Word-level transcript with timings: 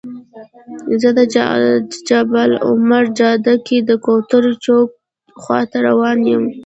زه 1.01 1.09
د 1.17 1.21
جبل 2.09 2.49
العمر 2.57 3.03
جاده 3.19 3.55
کې 3.65 3.77
د 3.89 3.91
کوترو 4.05 4.51
چوک 4.63 4.89
خواته 5.43 5.77
روان 5.87 6.17
یم. 6.31 6.45